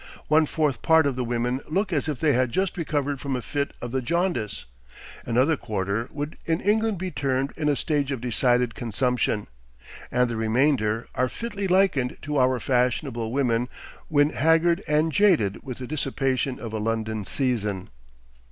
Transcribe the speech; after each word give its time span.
One 0.29 0.47
fourth 0.47 0.81
part 0.81 1.05
of 1.05 1.15
the 1.15 1.23
women 1.23 1.61
look 1.67 1.93
as 1.93 2.09
if 2.09 2.19
they 2.19 2.33
had 2.33 2.51
just 2.51 2.75
recovered 2.75 3.21
from 3.21 3.35
a 3.35 3.41
fit 3.43 3.73
of 3.83 3.91
the 3.91 4.01
jaundice, 4.01 4.65
another 5.27 5.55
quarter 5.55 6.09
would 6.11 6.39
in 6.47 6.59
England 6.59 6.97
be 6.97 7.11
termed 7.11 7.53
in 7.55 7.69
a 7.69 7.75
stage 7.75 8.11
of 8.11 8.19
decided 8.19 8.73
consumption, 8.73 9.45
and 10.11 10.27
the 10.27 10.35
remainder 10.37 11.07
are 11.13 11.29
fitly 11.29 11.67
likened 11.67 12.17
to 12.23 12.39
our 12.39 12.59
fashionable 12.59 13.31
women 13.31 13.69
when 14.07 14.31
haggard 14.31 14.81
and 14.87 15.11
jaded 15.11 15.61
with 15.61 15.77
the 15.77 15.85
dissipation 15.85 16.59
of 16.59 16.73
a 16.73 16.79
London 16.79 17.23
season." 17.23 17.89